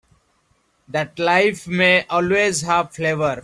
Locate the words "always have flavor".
2.09-3.39